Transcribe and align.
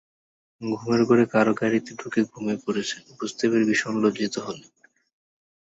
ঘুমের 0.61 1.01
ঘোরে 1.07 1.25
কারও 1.33 1.53
গাড়িতে 1.61 1.91
ঢুকে 1.99 2.21
ঘুমিয়ে 2.31 2.61
পড়েছেন 2.63 3.01
বুঝতে 3.19 3.43
পেরে 3.49 3.63
ভীষণ 3.69 3.93
লজ্জিত 4.03 4.35
হলেন। 4.37 4.69